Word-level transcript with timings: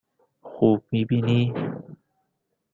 خوب 0.43 0.83
می 0.91 1.05
بینی؟ 1.05 1.53